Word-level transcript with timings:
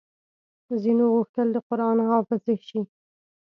ځينو 0.81 1.05
غوښتل 1.13 1.47
د 1.51 1.57
قران 1.67 1.97
حافظې 2.09 2.55
شي 2.67 2.79